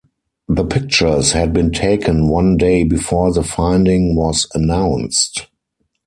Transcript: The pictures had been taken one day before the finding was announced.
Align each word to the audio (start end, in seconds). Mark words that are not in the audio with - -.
The 0.47 0.65
pictures 0.65 1.33
had 1.33 1.53
been 1.53 1.69
taken 1.69 2.27
one 2.27 2.57
day 2.57 2.83
before 2.83 3.31
the 3.31 3.43
finding 3.43 4.15
was 4.15 4.47
announced. 4.55 5.45